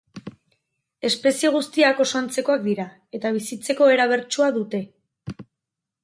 [1.09, 2.85] Espezie guztiak oso antzekoak dira,
[3.17, 4.81] eta bizitzeko era bertsua dute.